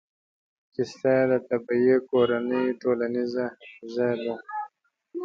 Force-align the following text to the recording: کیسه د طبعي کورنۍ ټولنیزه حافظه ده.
کیسه 0.73 1.15
د 1.29 1.33
طبعي 1.49 1.93
کورنۍ 2.09 2.65
ټولنیزه 2.81 3.45
حافظه 3.65 4.09
ده. 4.23 4.35